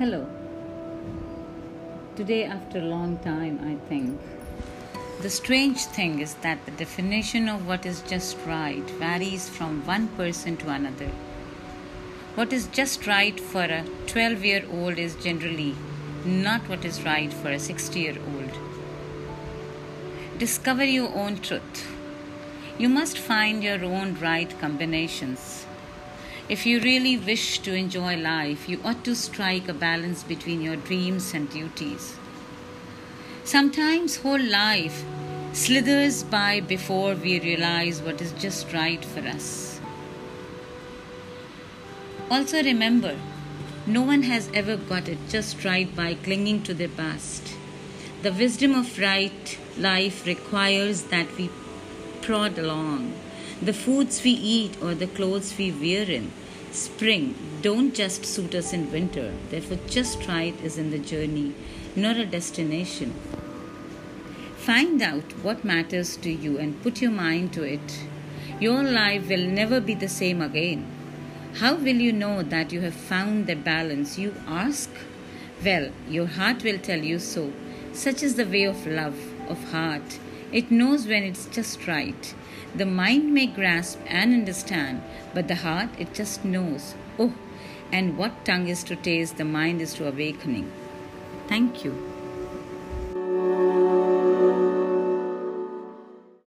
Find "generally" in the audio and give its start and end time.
15.16-15.76